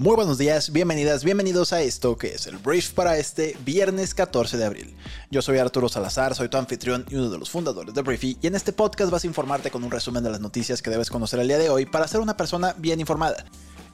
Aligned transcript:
Muy 0.00 0.16
buenos 0.16 0.38
días, 0.38 0.72
bienvenidas, 0.72 1.24
bienvenidos 1.24 1.74
a 1.74 1.82
esto 1.82 2.16
que 2.16 2.28
es 2.28 2.46
el 2.46 2.56
brief 2.56 2.92
para 2.92 3.18
este 3.18 3.54
viernes 3.66 4.14
14 4.14 4.56
de 4.56 4.64
abril. 4.64 4.96
Yo 5.30 5.42
soy 5.42 5.58
Arturo 5.58 5.90
Salazar, 5.90 6.34
soy 6.34 6.48
tu 6.48 6.56
anfitrión 6.56 7.04
y 7.10 7.16
uno 7.16 7.28
de 7.28 7.36
los 7.36 7.50
fundadores 7.50 7.92
de 7.92 8.00
Briefy 8.00 8.38
y 8.40 8.46
en 8.46 8.54
este 8.54 8.72
podcast 8.72 9.10
vas 9.10 9.24
a 9.24 9.26
informarte 9.26 9.70
con 9.70 9.84
un 9.84 9.90
resumen 9.90 10.24
de 10.24 10.30
las 10.30 10.40
noticias 10.40 10.80
que 10.80 10.88
debes 10.88 11.10
conocer 11.10 11.38
el 11.38 11.48
día 11.48 11.58
de 11.58 11.68
hoy 11.68 11.84
para 11.84 12.08
ser 12.08 12.20
una 12.20 12.34
persona 12.34 12.74
bien 12.78 12.98
informada 12.98 13.44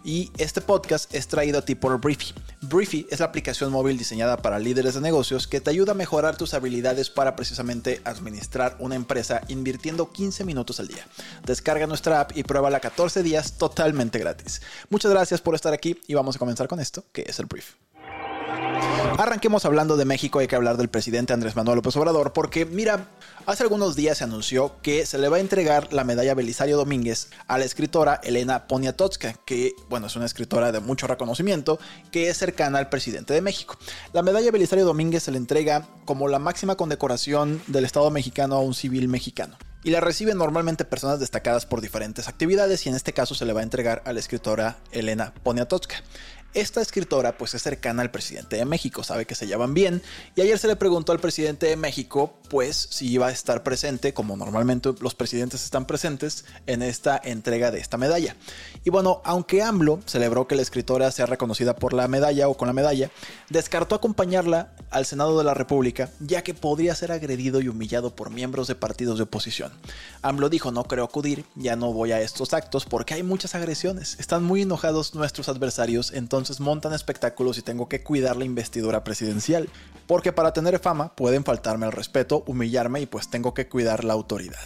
y 0.06 0.30
este 0.38 0.60
podcast 0.60 1.12
es 1.12 1.26
traído 1.26 1.58
a 1.58 1.62
ti 1.62 1.74
por 1.74 2.00
Briefy. 2.00 2.32
Briefy 2.62 3.08
es 3.10 3.18
la 3.18 3.26
aplicación 3.26 3.72
móvil 3.72 3.98
diseñada 3.98 4.36
para 4.36 4.60
líderes 4.60 4.94
de 4.94 5.00
negocios 5.00 5.48
que 5.48 5.60
te 5.60 5.70
ayuda 5.70 5.92
a 5.92 5.96
mejorar 5.96 6.36
tus 6.36 6.54
habilidades 6.54 7.10
para 7.10 7.34
precisamente 7.34 8.00
administrar 8.04 8.76
una 8.78 8.94
empresa 8.94 9.42
invirtiendo 9.48 10.12
15 10.12 10.44
minutos 10.44 10.78
al 10.78 10.86
día. 10.86 11.04
Descarga 11.44 11.88
nuestra 11.88 12.20
app 12.20 12.36
y 12.36 12.44
pruébala 12.44 12.78
14 12.78 13.24
días 13.24 13.58
totalmente 13.58 14.20
gratis. 14.20 14.62
Muchas 14.90 15.10
gracias 15.10 15.40
por 15.40 15.56
estar 15.56 15.74
aquí 15.74 16.00
y 16.06 16.14
vamos 16.14 16.36
a 16.36 16.38
comenzar 16.38 16.68
con 16.68 16.78
esto, 16.78 17.04
que 17.12 17.24
es 17.26 17.40
el 17.40 17.46
brief. 17.46 17.74
Arranquemos 19.18 19.64
hablando 19.64 19.96
de 19.96 20.04
México, 20.04 20.40
hay 20.40 20.46
que 20.46 20.56
hablar 20.56 20.76
del 20.76 20.90
presidente 20.90 21.32
Andrés 21.32 21.56
Manuel 21.56 21.76
López 21.76 21.96
Obrador, 21.96 22.34
porque 22.34 22.66
mira, 22.66 23.08
hace 23.46 23.62
algunos 23.62 23.96
días 23.96 24.18
se 24.18 24.24
anunció 24.24 24.74
que 24.82 25.06
se 25.06 25.16
le 25.16 25.30
va 25.30 25.38
a 25.38 25.40
entregar 25.40 25.90
la 25.94 26.04
medalla 26.04 26.34
Belisario 26.34 26.76
Domínguez 26.76 27.30
a 27.48 27.56
la 27.56 27.64
escritora 27.64 28.20
Elena 28.22 28.66
Poniatowska, 28.66 29.32
que, 29.46 29.72
bueno, 29.88 30.08
es 30.08 30.16
una 30.16 30.26
escritora 30.26 30.70
de 30.70 30.80
mucho 30.80 31.06
reconocimiento, 31.06 31.78
que 32.10 32.28
es 32.28 32.36
cercana 32.36 32.78
al 32.78 32.90
presidente 32.90 33.32
de 33.32 33.40
México. 33.40 33.78
La 34.12 34.22
medalla 34.22 34.50
Belisario 34.50 34.84
Domínguez 34.84 35.22
se 35.22 35.30
le 35.30 35.38
entrega 35.38 35.88
como 36.04 36.28
la 36.28 36.38
máxima 36.38 36.76
condecoración 36.76 37.62
del 37.68 37.86
Estado 37.86 38.10
mexicano 38.10 38.56
a 38.56 38.60
un 38.60 38.74
civil 38.74 39.08
mexicano 39.08 39.56
y 39.86 39.90
la 39.90 40.00
reciben 40.00 40.36
normalmente 40.36 40.84
personas 40.84 41.20
destacadas 41.20 41.64
por 41.64 41.80
diferentes 41.80 42.26
actividades 42.26 42.84
y 42.84 42.88
en 42.88 42.96
este 42.96 43.12
caso 43.12 43.36
se 43.36 43.44
le 43.44 43.52
va 43.52 43.60
a 43.60 43.62
entregar 43.62 44.02
a 44.04 44.12
la 44.12 44.18
escritora 44.18 44.78
Elena 44.90 45.32
Poniatowska. 45.44 46.02
Esta 46.54 46.80
escritora 46.80 47.36
pues 47.36 47.54
es 47.54 47.62
cercana 47.62 48.02
al 48.02 48.10
presidente 48.10 48.56
de 48.56 48.64
México, 48.64 49.04
sabe 49.04 49.26
que 49.26 49.34
se 49.34 49.46
llevan 49.46 49.74
bien 49.74 50.02
y 50.34 50.40
ayer 50.40 50.58
se 50.58 50.68
le 50.68 50.76
preguntó 50.76 51.12
al 51.12 51.20
presidente 51.20 51.66
de 51.66 51.76
México 51.76 52.38
pues 52.48 52.88
si 52.90 53.08
iba 53.08 53.26
a 53.26 53.30
estar 53.30 53.62
presente, 53.62 54.14
como 54.14 54.36
normalmente 54.36 54.94
los 55.00 55.14
presidentes 55.14 55.64
están 55.64 55.86
presentes, 55.86 56.44
en 56.66 56.82
esta 56.82 57.20
entrega 57.22 57.70
de 57.70 57.80
esta 57.80 57.98
medalla. 57.98 58.36
Y 58.84 58.90
bueno, 58.90 59.20
aunque 59.24 59.62
AMLO 59.62 60.00
celebró 60.06 60.46
que 60.46 60.54
la 60.54 60.62
escritora 60.62 61.10
sea 61.10 61.26
reconocida 61.26 61.76
por 61.76 61.92
la 61.92 62.08
medalla 62.08 62.48
o 62.48 62.56
con 62.56 62.68
la 62.68 62.72
medalla, 62.72 63.10
descartó 63.50 63.94
acompañarla 63.94 64.72
al 64.90 65.04
Senado 65.06 65.36
de 65.36 65.44
la 65.44 65.54
República 65.54 66.08
ya 66.20 66.42
que 66.42 66.54
podría 66.54 66.94
ser 66.94 67.12
agredido 67.12 67.60
y 67.60 67.68
humillado 67.68 68.14
por 68.14 68.30
miembros 68.30 68.68
de 68.68 68.74
partidos 68.74 69.18
de 69.18 69.24
oposición. 69.24 69.72
AMLO 70.22 70.48
dijo 70.48 70.70
no 70.70 70.84
creo 70.84 71.04
acudir, 71.04 71.44
ya 71.54 71.76
no 71.76 71.92
voy 71.92 72.12
a 72.12 72.20
estos 72.20 72.54
actos 72.54 72.86
porque 72.86 73.14
hay 73.14 73.22
muchas 73.22 73.54
agresiones, 73.54 74.16
están 74.18 74.42
muy 74.44 74.62
enojados 74.62 75.14
nuestros 75.14 75.48
adversarios, 75.48 76.12
entonces 76.12 76.45
montan 76.60 76.92
espectáculos 76.92 77.58
y 77.58 77.62
tengo 77.62 77.88
que 77.88 78.02
cuidar 78.02 78.36
la 78.36 78.44
investidura 78.44 79.04
presidencial. 79.04 79.68
Porque 80.06 80.32
para 80.32 80.52
tener 80.52 80.78
fama 80.78 81.14
pueden 81.16 81.44
faltarme 81.44 81.86
el 81.86 81.92
respeto, 81.92 82.44
humillarme 82.46 83.00
y 83.00 83.06
pues 83.06 83.28
tengo 83.28 83.54
que 83.54 83.68
cuidar 83.68 84.04
la 84.04 84.12
autoridad. 84.12 84.60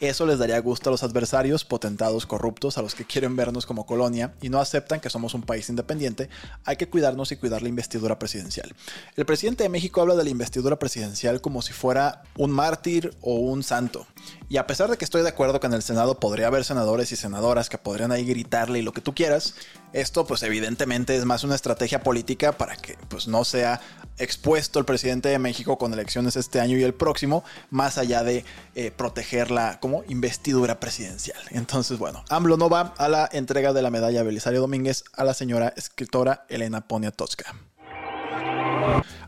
Eso 0.00 0.24
les 0.24 0.38
daría 0.38 0.58
gusto 0.60 0.88
a 0.88 0.92
los 0.92 1.02
adversarios, 1.02 1.64
potentados, 1.64 2.24
corruptos, 2.24 2.78
a 2.78 2.82
los 2.82 2.94
que 2.94 3.04
quieren 3.04 3.36
vernos 3.36 3.66
como 3.66 3.84
colonia 3.84 4.32
y 4.40 4.48
no 4.48 4.60
aceptan 4.60 5.00
que 5.00 5.10
somos 5.10 5.34
un 5.34 5.42
país 5.42 5.68
independiente. 5.68 6.30
Hay 6.64 6.76
que 6.76 6.88
cuidarnos 6.88 7.32
y 7.32 7.36
cuidar 7.36 7.62
la 7.62 7.68
investidura 7.68 8.18
presidencial. 8.18 8.74
El 9.16 9.26
presidente 9.26 9.64
de 9.64 9.68
México 9.68 10.00
habla 10.00 10.14
de 10.14 10.24
la 10.24 10.30
investidura 10.30 10.78
presidencial 10.78 11.40
como 11.40 11.60
si 11.62 11.72
fuera 11.72 12.22
un 12.36 12.50
mártir 12.50 13.14
o 13.20 13.34
un 13.34 13.62
santo. 13.62 14.06
Y 14.48 14.56
a 14.56 14.66
pesar 14.66 14.90
de 14.90 14.96
que 14.96 15.04
estoy 15.04 15.22
de 15.22 15.28
acuerdo 15.28 15.60
que 15.60 15.66
en 15.66 15.74
el 15.74 15.82
Senado 15.82 16.18
podría 16.18 16.46
haber 16.46 16.64
senadores 16.64 17.12
y 17.12 17.16
senadoras 17.16 17.68
que 17.68 17.76
podrían 17.76 18.12
ahí 18.12 18.24
gritarle 18.24 18.78
y 18.78 18.82
lo 18.82 18.92
que 18.92 19.00
tú 19.00 19.14
quieras, 19.14 19.54
esto 19.92 20.26
pues 20.26 20.42
evidentemente 20.42 21.16
es 21.16 21.24
más 21.24 21.44
una 21.44 21.54
estrategia 21.54 22.00
política 22.00 22.52
para 22.52 22.76
que 22.76 22.96
pues 23.08 23.26
no 23.26 23.44
sea 23.44 23.80
expuesto 24.18 24.78
el 24.78 24.84
presidente 24.84 25.28
de 25.28 25.38
México 25.38 25.78
con 25.78 25.92
elecciones 25.92 26.36
este 26.36 26.60
año 26.60 26.76
y 26.76 26.82
el 26.82 26.94
próximo, 26.94 27.44
más 27.70 27.98
allá 27.98 28.22
de 28.22 28.44
eh, 28.74 28.90
proteger 28.90 29.50
la 29.50 29.80
como 29.80 30.04
investidura 30.08 30.80
presidencial. 30.80 31.40
Entonces, 31.50 31.98
bueno, 31.98 32.24
AMLO 32.28 32.56
no 32.56 32.68
va 32.68 32.94
a 32.98 33.08
la 33.08 33.28
entrega 33.32 33.72
de 33.72 33.82
la 33.82 33.90
medalla 33.90 34.22
Belisario 34.22 34.60
Domínguez 34.60 35.04
a 35.14 35.24
la 35.24 35.34
señora 35.34 35.72
escritora 35.76 36.44
Elena 36.48 36.86
Poniatowska. 36.86 37.54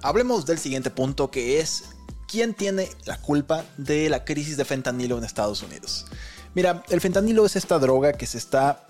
Hablemos 0.02 0.46
del 0.46 0.58
siguiente 0.58 0.90
punto 0.90 1.30
que 1.30 1.60
es 1.60 1.84
¿quién 2.26 2.54
tiene 2.54 2.88
la 3.04 3.20
culpa 3.20 3.64
de 3.76 4.08
la 4.08 4.24
crisis 4.24 4.56
de 4.56 4.64
fentanilo 4.64 5.18
en 5.18 5.24
Estados 5.24 5.62
Unidos? 5.62 6.06
Mira, 6.54 6.82
el 6.88 7.00
fentanilo 7.00 7.46
es 7.46 7.56
esta 7.56 7.78
droga 7.78 8.12
que 8.14 8.26
se 8.26 8.38
está 8.38 8.86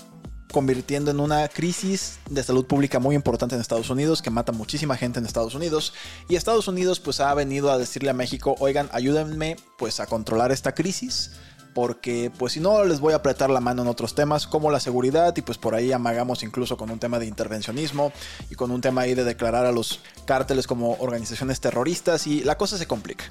convirtiendo 0.51 1.11
en 1.11 1.21
una 1.21 1.49
crisis 1.49 2.19
de 2.29 2.43
salud 2.43 2.67
pública 2.67 2.99
muy 2.99 3.15
importante 3.15 3.55
en 3.55 3.61
Estados 3.61 3.91
Unidos, 3.91 4.23
que 4.23 4.31
mata 4.31 4.53
muchísima 4.53 4.97
gente 4.97 5.19
en 5.19 5.27
Estados 5.27 5.55
Unidos. 5.55 5.95
Y 6.29 6.37
Estados 6.37 6.69
Unidos 6.69 7.01
pues 7.01 7.21
ha 7.21 7.33
venido 7.35 7.71
a 7.71 7.79
decirle 7.79 8.11
a 8.11 8.15
México, 8.15 8.57
oigan, 8.59 8.89
ayúdenme 8.93 9.57
pues 9.79 10.01
a 10.01 10.07
controlar 10.07 10.53
esta 10.53 10.75
crisis 10.75 11.33
porque 11.75 12.33
pues 12.37 12.55
si 12.55 12.61
no 12.61 12.85
les 12.85 13.01
voy 13.01 13.13
a 13.13 13.17
apretar 13.17 13.51
la 13.51 13.61
mano 13.61 13.83
en 13.83 13.89
otros 13.89 14.15
temas 14.15 14.47
como 14.47 14.71
la 14.71 14.81
seguridad 14.81 15.37
y 15.37 15.43
pues 15.43 15.59
por 15.59 15.75
ahí 15.75 15.93
amagamos 15.93 16.43
incluso 16.43 16.77
con 16.77 16.91
un 16.91 16.99
tema 16.99 17.19
de 17.19 17.27
intervencionismo 17.27 18.13
y 18.51 18.55
con 18.55 18.71
un 18.71 18.81
tema 18.81 19.03
ahí 19.03 19.15
de 19.15 19.25
declarar 19.25 19.67
a 19.67 19.73
los 19.73 20.01
cárteles 20.25 20.67
como 20.67 20.97
organizaciones 20.99 21.61
terroristas 21.61 22.27
y 22.27 22.43
la 22.43 22.57
cosa 22.59 22.79
se 22.79 22.87
complica. 22.87 23.25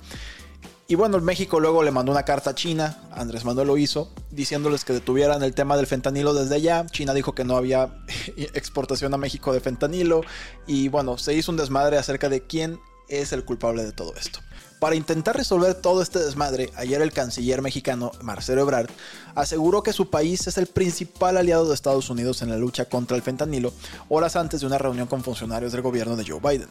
Y 0.90 0.96
bueno, 0.96 1.20
México 1.20 1.60
luego 1.60 1.84
le 1.84 1.92
mandó 1.92 2.12
una 2.12 2.24
carta 2.24 2.50
a 2.50 2.56
China, 2.56 2.98
Andrés 3.12 3.46
Manuel 3.46 3.68
lo 3.68 3.78
hizo, 3.78 4.12
diciéndoles 4.32 4.84
que 4.84 4.92
detuvieran 4.92 5.44
el 5.44 5.54
tema 5.54 5.78
del 5.78 5.86
fentanilo 5.86 6.34
desde 6.34 6.56
allá. 6.56 6.84
China 6.88 7.14
dijo 7.14 7.36
que 7.36 7.44
no 7.44 7.58
había 7.58 7.94
exportación 8.56 9.14
a 9.14 9.18
México 9.18 9.54
de 9.54 9.60
fentanilo 9.60 10.22
y 10.66 10.88
bueno, 10.88 11.20
se 11.20 11.36
hizo 11.36 11.52
un 11.52 11.58
desmadre 11.58 12.00
acerca 12.00 12.28
de 12.28 12.42
quién 12.42 12.80
es 13.08 13.34
el 13.34 13.46
culpable 13.46 13.84
de 13.84 13.92
todo 13.92 14.16
esto. 14.16 14.40
Para 14.80 14.96
intentar 14.96 15.36
resolver 15.36 15.76
todo 15.76 16.02
este 16.02 16.20
desmadre, 16.20 16.72
ayer 16.76 17.02
el 17.04 17.12
canciller 17.12 17.62
mexicano 17.62 18.12
Marcelo 18.24 18.62
Ebrard 18.62 18.90
aseguró 19.36 19.84
que 19.84 19.94
su 19.94 20.10
país 20.10 20.48
es 20.48 20.58
el 20.58 20.66
principal 20.66 21.38
aliado 21.38 21.68
de 21.68 21.76
Estados 21.76 22.10
Unidos 22.10 22.42
en 22.42 22.50
la 22.50 22.58
lucha 22.58 22.86
contra 22.86 23.16
el 23.16 23.22
fentanilo, 23.22 23.74
horas 24.08 24.36
antes 24.38 24.62
de 24.62 24.66
una 24.66 24.80
reunión 24.80 25.06
con 25.08 25.24
funcionarios 25.24 25.72
del 25.72 25.82
gobierno 25.82 26.16
de 26.16 26.26
Joe 26.26 26.40
Biden. 26.40 26.70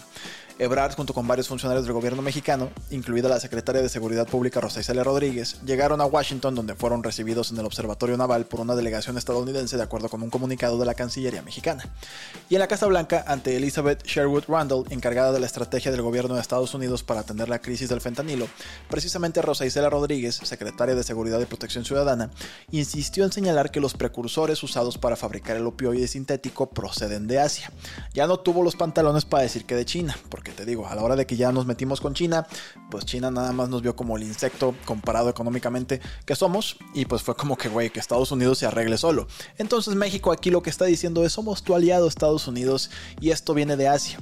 Ebrard, 0.59 0.97
junto 0.97 1.15
con 1.15 1.27
varios 1.29 1.47
funcionarios 1.47 1.85
del 1.85 1.93
gobierno 1.93 2.21
mexicano, 2.21 2.71
incluida 2.91 3.29
la 3.29 3.39
secretaria 3.39 3.81
de 3.81 3.89
Seguridad 3.89 4.27
Pública 4.27 4.61
Rosa 4.61 4.81
Isela 4.81 5.05
Rodríguez, 5.05 5.61
llegaron 5.65 6.01
a 6.01 6.07
Washington 6.07 6.57
donde 6.57 6.75
fueron 6.75 7.05
recibidos 7.05 7.53
en 7.53 7.59
el 7.59 7.67
Observatorio 7.67 8.17
Naval 8.17 8.47
por 8.47 8.59
una 8.59 8.75
delegación 8.75 9.17
estadounidense 9.17 9.77
de 9.77 9.85
acuerdo 9.85 10.09
con 10.09 10.21
un 10.21 10.31
comunicado 10.31 10.77
de 10.77 10.87
la 10.87 10.95
Cancillería 10.95 11.43
mexicana. 11.43 11.85
Y 12.49 12.57
en 12.57 12.59
la 12.59 12.67
Casa 12.67 12.87
Blanca, 12.87 13.25
ante 13.29 13.57
Elizabeth 13.57 14.05
Sherwood 14.05 14.45
Randall, 14.49 14.85
encargada 14.91 15.31
de 15.31 15.39
la 15.39 15.47
estrategia 15.47 15.93
del 15.93 16.03
gobierno 16.03 16.35
de 16.35 16.41
Estados 16.41 16.75
Unidos 16.75 17.05
para 17.05 17.21
atender 17.21 17.49
la 17.49 17.61
crisis 17.61 17.89
del 17.89 18.01
fentanilo, 18.01 18.49
precisamente 18.91 19.43
Rosa 19.43 19.65
Isela 19.65 19.91
Rodríguez, 19.91 20.41
secretaria 20.43 20.97
de 20.97 21.05
Seguridad 21.05 21.41
y 21.41 21.47
Protección 21.47 21.85
Ciudadana, 21.85 22.31
insistió 22.73 23.25
en 23.25 23.31
señalar 23.31 23.71
que 23.71 23.79
los 23.79 23.95
precursores 23.95 24.61
usados 24.65 24.99
para 24.99 25.15
fabricar 25.15 25.57
el 25.57 25.67
opioide 25.67 26.09
sintético 26.09 26.71
proceden 26.71 27.29
de 27.29 27.39
Asia. 27.39 27.71
Ya 28.13 28.27
no 28.27 28.41
tuvo 28.41 28.65
los 28.65 28.75
pantalones 28.75 29.25
para 29.25 29.45
decir 29.45 29.65
que 29.65 29.77
de 29.77 29.85
China, 29.85 30.19
porque 30.29 30.48
te 30.53 30.65
digo, 30.65 30.87
a 30.87 30.95
la 30.95 31.03
hora 31.03 31.17
de 31.17 31.27
que 31.27 31.37
ya 31.37 31.53
nos 31.53 31.67
metimos 31.67 32.01
con 32.01 32.15
China, 32.15 32.47
pues 32.91 33.05
China 33.05 33.31
nada 33.31 33.53
más 33.53 33.69
nos 33.69 33.83
vio 33.83 33.97
como 33.97 34.17
el 34.17 34.23
insecto 34.23 34.75
comparado 34.85 35.29
económicamente 35.29 36.01
que 36.25 36.35
somos 36.35 36.77
y 36.95 37.05
pues 37.05 37.23
fue 37.23 37.37
como 37.37 37.57
que, 37.57 37.69
güey, 37.69 37.91
que 37.91 38.01
Estados 38.01 38.33
Unidos 38.33 38.59
se 38.59 38.67
arregle 38.67 38.99
solo. 38.99 39.27
Entonces 39.59 39.95
México 39.95 40.33
aquí 40.33 40.51
lo 40.51 40.63
que 40.63 40.71
está 40.71 40.85
diciendo 40.85 41.25
es 41.25 41.33
somos 41.33 41.63
tu 41.63 41.75
aliado 41.75 42.09
Estados 42.09 42.47
Unidos 42.49 42.91
y 43.21 43.31
esto 43.31 43.55
viene 43.55 43.77
de 43.77 43.89
Asia. 43.89 44.21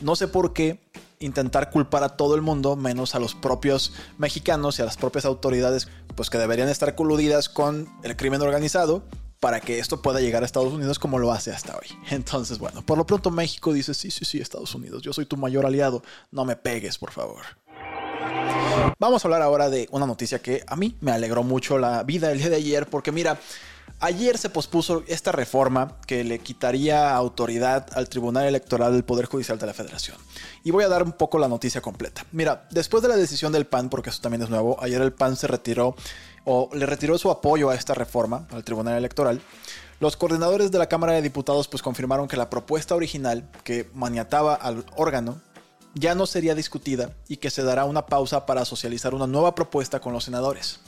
No 0.00 0.16
sé 0.16 0.28
por 0.28 0.52
qué 0.52 0.80
intentar 1.20 1.70
culpar 1.70 2.02
a 2.02 2.10
todo 2.10 2.34
el 2.34 2.42
mundo, 2.42 2.76
menos 2.76 3.14
a 3.14 3.18
los 3.18 3.34
propios 3.34 3.92
mexicanos 4.18 4.78
y 4.78 4.82
a 4.82 4.84
las 4.84 4.96
propias 4.96 5.24
autoridades, 5.24 5.88
pues 6.14 6.30
que 6.30 6.38
deberían 6.38 6.68
estar 6.68 6.94
coludidas 6.94 7.48
con 7.48 7.88
el 8.02 8.16
crimen 8.16 8.42
organizado 8.42 9.02
para 9.44 9.60
que 9.60 9.78
esto 9.78 10.00
pueda 10.00 10.20
llegar 10.20 10.42
a 10.42 10.46
Estados 10.46 10.72
Unidos 10.72 10.98
como 10.98 11.18
lo 11.18 11.30
hace 11.30 11.50
hasta 11.50 11.76
hoy. 11.76 11.86
Entonces, 12.10 12.58
bueno, 12.58 12.80
por 12.80 12.96
lo 12.96 13.06
pronto 13.06 13.30
México 13.30 13.74
dice, 13.74 13.92
sí, 13.92 14.10
sí, 14.10 14.24
sí, 14.24 14.40
Estados 14.40 14.74
Unidos, 14.74 15.02
yo 15.02 15.12
soy 15.12 15.26
tu 15.26 15.36
mayor 15.36 15.66
aliado, 15.66 16.02
no 16.30 16.46
me 16.46 16.56
pegues, 16.56 16.96
por 16.96 17.10
favor. 17.10 17.42
Vamos 18.98 19.22
a 19.22 19.28
hablar 19.28 19.42
ahora 19.42 19.68
de 19.68 19.86
una 19.90 20.06
noticia 20.06 20.40
que 20.40 20.64
a 20.66 20.76
mí 20.76 20.96
me 21.02 21.12
alegró 21.12 21.42
mucho 21.42 21.76
la 21.76 22.04
vida 22.04 22.32
el 22.32 22.38
día 22.38 22.48
de 22.48 22.56
ayer, 22.56 22.86
porque 22.86 23.12
mira, 23.12 23.38
Ayer 24.00 24.36
se 24.36 24.50
pospuso 24.50 25.02
esta 25.06 25.32
reforma 25.32 25.96
que 26.06 26.24
le 26.24 26.38
quitaría 26.38 27.14
autoridad 27.14 27.86
al 27.94 28.08
Tribunal 28.08 28.46
Electoral 28.46 28.92
del 28.92 29.04
Poder 29.04 29.26
Judicial 29.26 29.58
de 29.58 29.66
la 29.66 29.72
Federación. 29.72 30.16
Y 30.62 30.72
voy 30.72 30.84
a 30.84 30.88
dar 30.88 31.02
un 31.02 31.12
poco 31.12 31.38
la 31.38 31.48
noticia 31.48 31.80
completa. 31.80 32.26
Mira, 32.32 32.66
después 32.70 33.02
de 33.02 33.08
la 33.08 33.16
decisión 33.16 33.52
del 33.52 33.66
PAN, 33.66 33.88
porque 33.88 34.10
eso 34.10 34.20
también 34.20 34.42
es 34.42 34.50
nuevo, 34.50 34.76
ayer 34.82 35.00
el 35.00 35.12
PAN 35.12 35.36
se 35.36 35.46
retiró 35.46 35.94
o 36.44 36.68
le 36.74 36.84
retiró 36.84 37.16
su 37.16 37.30
apoyo 37.30 37.70
a 37.70 37.74
esta 37.74 37.94
reforma 37.94 38.46
al 38.50 38.64
Tribunal 38.64 38.98
Electoral, 38.98 39.40
los 40.00 40.16
coordinadores 40.16 40.70
de 40.70 40.78
la 40.78 40.88
Cámara 40.88 41.14
de 41.14 41.22
Diputados 41.22 41.68
pues 41.68 41.82
confirmaron 41.82 42.28
que 42.28 42.36
la 42.36 42.50
propuesta 42.50 42.94
original 42.94 43.48
que 43.62 43.88
maniataba 43.94 44.54
al 44.54 44.84
órgano 44.96 45.40
ya 45.94 46.14
no 46.14 46.26
sería 46.26 46.54
discutida 46.54 47.10
y 47.28 47.38
que 47.38 47.50
se 47.50 47.62
dará 47.62 47.84
una 47.84 48.06
pausa 48.06 48.44
para 48.46 48.64
socializar 48.64 49.14
una 49.14 49.26
nueva 49.26 49.54
propuesta 49.54 50.00
con 50.00 50.12
los 50.12 50.24
senadores. 50.24 50.80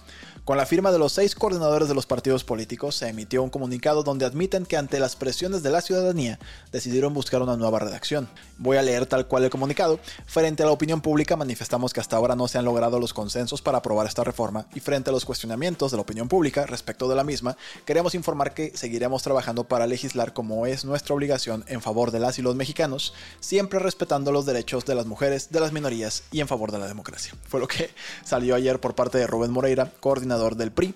Con 0.46 0.58
la 0.58 0.64
firma 0.64 0.92
de 0.92 1.00
los 1.00 1.12
seis 1.12 1.34
coordinadores 1.34 1.88
de 1.88 1.94
los 1.96 2.06
partidos 2.06 2.44
políticos, 2.44 2.94
se 2.94 3.08
emitió 3.08 3.42
un 3.42 3.50
comunicado 3.50 4.04
donde 4.04 4.24
admiten 4.24 4.64
que 4.64 4.76
ante 4.76 5.00
las 5.00 5.16
presiones 5.16 5.64
de 5.64 5.70
la 5.70 5.80
ciudadanía 5.80 6.38
decidieron 6.70 7.12
buscar 7.12 7.42
una 7.42 7.56
nueva 7.56 7.80
redacción. 7.80 8.28
Voy 8.56 8.76
a 8.76 8.82
leer 8.82 9.06
tal 9.06 9.26
cual 9.26 9.42
el 9.42 9.50
comunicado. 9.50 9.98
Frente 10.24 10.62
a 10.62 10.66
la 10.66 10.70
opinión 10.70 11.00
pública 11.00 11.34
manifestamos 11.34 11.92
que 11.92 11.98
hasta 11.98 12.14
ahora 12.14 12.36
no 12.36 12.46
se 12.46 12.58
han 12.58 12.64
logrado 12.64 13.00
los 13.00 13.12
consensos 13.12 13.60
para 13.60 13.78
aprobar 13.78 14.06
esta 14.06 14.22
reforma 14.22 14.68
y 14.72 14.78
frente 14.78 15.10
a 15.10 15.12
los 15.12 15.24
cuestionamientos 15.24 15.90
de 15.90 15.96
la 15.96 16.02
opinión 16.02 16.28
pública 16.28 16.64
respecto 16.64 17.08
de 17.08 17.16
la 17.16 17.24
misma, 17.24 17.56
queremos 17.84 18.14
informar 18.14 18.54
que 18.54 18.70
seguiremos 18.76 19.24
trabajando 19.24 19.64
para 19.64 19.88
legislar 19.88 20.32
como 20.32 20.66
es 20.66 20.84
nuestra 20.84 21.16
obligación 21.16 21.64
en 21.66 21.82
favor 21.82 22.12
de 22.12 22.20
las 22.20 22.38
y 22.38 22.42
los 22.42 22.54
mexicanos, 22.54 23.14
siempre 23.40 23.80
respetando 23.80 24.30
los 24.30 24.46
derechos 24.46 24.84
de 24.84 24.94
las 24.94 25.06
mujeres, 25.06 25.50
de 25.50 25.58
las 25.58 25.72
minorías 25.72 26.22
y 26.30 26.38
en 26.38 26.46
favor 26.46 26.70
de 26.70 26.78
la 26.78 26.86
democracia. 26.86 27.34
Fue 27.48 27.58
lo 27.58 27.66
que 27.66 27.90
salió 28.22 28.54
ayer 28.54 28.78
por 28.80 28.94
parte 28.94 29.18
de 29.18 29.26
Rubén 29.26 29.50
Moreira, 29.50 29.90
coordinador 29.98 30.35
del 30.56 30.72
PRI. 30.72 30.94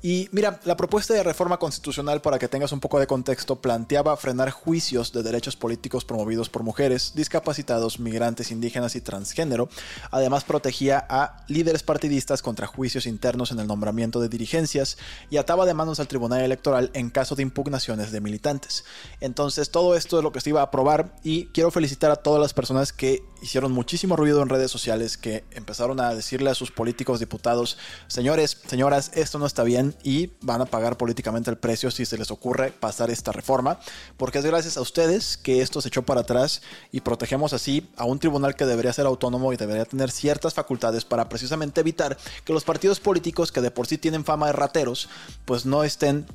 Y 0.00 0.28
mira, 0.30 0.60
la 0.64 0.76
propuesta 0.76 1.12
de 1.12 1.24
reforma 1.24 1.58
constitucional, 1.58 2.20
para 2.20 2.38
que 2.38 2.46
tengas 2.46 2.70
un 2.70 2.78
poco 2.78 3.00
de 3.00 3.08
contexto, 3.08 3.56
planteaba 3.56 4.16
frenar 4.16 4.50
juicios 4.50 5.12
de 5.12 5.24
derechos 5.24 5.56
políticos 5.56 6.04
promovidos 6.04 6.48
por 6.48 6.62
mujeres, 6.62 7.14
discapacitados, 7.16 7.98
migrantes, 7.98 8.52
indígenas 8.52 8.94
y 8.94 9.00
transgénero. 9.00 9.68
Además, 10.12 10.44
protegía 10.44 11.04
a 11.08 11.44
líderes 11.48 11.82
partidistas 11.82 12.42
contra 12.42 12.68
juicios 12.68 13.06
internos 13.06 13.50
en 13.50 13.58
el 13.58 13.66
nombramiento 13.66 14.20
de 14.20 14.28
dirigencias 14.28 14.98
y 15.30 15.36
ataba 15.36 15.66
de 15.66 15.74
manos 15.74 15.98
al 15.98 16.06
Tribunal 16.06 16.42
Electoral 16.42 16.92
en 16.94 17.10
caso 17.10 17.34
de 17.34 17.42
impugnaciones 17.42 18.12
de 18.12 18.20
militantes. 18.20 18.84
Entonces, 19.20 19.70
todo 19.70 19.96
esto 19.96 20.18
es 20.18 20.22
lo 20.22 20.30
que 20.30 20.40
se 20.40 20.50
iba 20.50 20.60
a 20.60 20.64
aprobar 20.64 21.16
y 21.24 21.46
quiero 21.46 21.72
felicitar 21.72 22.12
a 22.12 22.16
todas 22.16 22.40
las 22.40 22.54
personas 22.54 22.92
que 22.92 23.24
hicieron 23.42 23.72
muchísimo 23.72 24.14
ruido 24.14 24.42
en 24.42 24.48
redes 24.48 24.70
sociales, 24.70 25.16
que 25.16 25.44
empezaron 25.50 25.98
a 26.00 26.14
decirle 26.14 26.50
a 26.50 26.54
sus 26.54 26.70
políticos 26.70 27.18
diputados, 27.18 27.78
señores, 28.06 28.58
señoras, 28.68 29.10
esto 29.14 29.40
no 29.40 29.46
está 29.46 29.64
bien 29.64 29.87
y 30.02 30.30
van 30.40 30.60
a 30.60 30.66
pagar 30.66 30.96
políticamente 30.96 31.50
el 31.50 31.58
precio 31.58 31.90
si 31.90 32.06
se 32.06 32.18
les 32.18 32.30
ocurre 32.30 32.70
pasar 32.70 33.10
esta 33.10 33.32
reforma, 33.32 33.78
porque 34.16 34.38
es 34.38 34.44
gracias 34.44 34.76
a 34.76 34.80
ustedes 34.80 35.36
que 35.36 35.60
esto 35.60 35.80
se 35.80 35.88
echó 35.88 36.02
para 36.02 36.22
atrás 36.22 36.62
y 36.92 37.00
protegemos 37.00 37.52
así 37.52 37.88
a 37.96 38.04
un 38.04 38.18
tribunal 38.18 38.56
que 38.56 38.66
debería 38.66 38.92
ser 38.92 39.06
autónomo 39.06 39.52
y 39.52 39.56
debería 39.56 39.84
tener 39.84 40.10
ciertas 40.10 40.54
facultades 40.54 41.04
para 41.04 41.28
precisamente 41.28 41.80
evitar 41.80 42.16
que 42.44 42.52
los 42.52 42.64
partidos 42.64 43.00
políticos 43.00 43.52
que 43.52 43.60
de 43.60 43.70
por 43.70 43.86
sí 43.86 43.98
tienen 43.98 44.24
fama 44.24 44.46
de 44.46 44.52
rateros, 44.52 45.08
pues 45.44 45.66
no 45.66 45.84
estén 45.84 46.26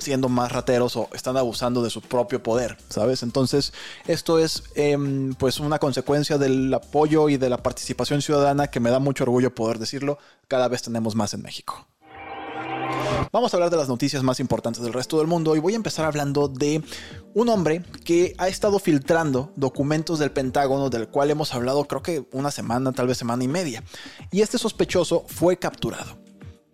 siendo 0.00 0.28
más 0.28 0.50
rateros 0.52 0.96
o 0.96 1.08
están 1.12 1.36
abusando 1.36 1.82
de 1.82 1.90
su 1.90 2.00
propio 2.00 2.42
poder, 2.42 2.76
¿sabes? 2.88 3.22
Entonces, 3.22 3.72
esto 4.06 4.38
es 4.38 4.64
em, 4.74 5.34
pues 5.34 5.60
una 5.60 5.78
consecuencia 5.78 6.38
del 6.38 6.72
apoyo 6.72 7.28
y 7.28 7.36
de 7.36 7.50
la 7.50 7.62
participación 7.62 8.22
ciudadana 8.22 8.68
que 8.68 8.80
me 8.80 8.90
da 8.90 8.98
mucho 8.98 9.24
orgullo 9.24 9.54
poder 9.54 9.78
decirlo, 9.78 10.18
cada 10.48 10.68
vez 10.68 10.82
tenemos 10.82 11.14
más 11.14 11.34
en 11.34 11.42
México. 11.42 11.89
Vamos 13.32 13.54
a 13.54 13.58
hablar 13.58 13.70
de 13.70 13.76
las 13.76 13.88
noticias 13.88 14.24
más 14.24 14.40
importantes 14.40 14.82
del 14.82 14.92
resto 14.92 15.18
del 15.18 15.28
mundo 15.28 15.54
y 15.54 15.60
voy 15.60 15.74
a 15.74 15.76
empezar 15.76 16.04
hablando 16.04 16.48
de 16.48 16.82
un 17.32 17.48
hombre 17.48 17.84
que 18.04 18.34
ha 18.38 18.48
estado 18.48 18.80
filtrando 18.80 19.52
documentos 19.54 20.18
del 20.18 20.32
Pentágono 20.32 20.90
del 20.90 21.06
cual 21.06 21.30
hemos 21.30 21.54
hablado 21.54 21.84
creo 21.84 22.02
que 22.02 22.26
una 22.32 22.50
semana, 22.50 22.90
tal 22.90 23.06
vez 23.06 23.18
semana 23.18 23.44
y 23.44 23.48
media. 23.48 23.84
Y 24.32 24.40
este 24.40 24.58
sospechoso 24.58 25.24
fue 25.28 25.56
capturado. 25.58 26.18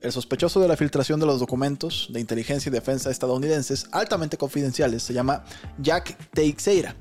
El 0.00 0.12
sospechoso 0.12 0.58
de 0.58 0.68
la 0.68 0.78
filtración 0.78 1.20
de 1.20 1.26
los 1.26 1.40
documentos 1.40 2.08
de 2.10 2.20
inteligencia 2.20 2.70
y 2.70 2.72
defensa 2.72 3.10
estadounidenses 3.10 3.88
altamente 3.92 4.38
confidenciales 4.38 5.02
se 5.02 5.12
llama 5.12 5.44
Jack 5.78 6.16
Teixeira 6.30 6.96